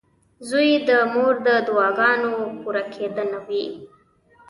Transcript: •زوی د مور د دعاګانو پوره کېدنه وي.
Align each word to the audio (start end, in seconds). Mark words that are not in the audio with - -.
•زوی 0.49 0.69
د 0.87 0.89
مور 1.13 1.33
د 1.47 1.49
دعاګانو 1.67 2.31
پوره 2.61 2.83
کېدنه 2.93 3.39
وي. 3.47 3.65